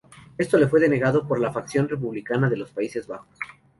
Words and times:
Esto 0.35 0.57
le 0.57 0.67
fue 0.67 0.79
denegado 0.79 1.27
por 1.27 1.39
la 1.39 1.51
facción 1.53 1.87
republicana 1.87 2.49
de 2.49 2.57
los 2.57 2.71
Países 2.71 3.05
Bajos. 3.05 3.37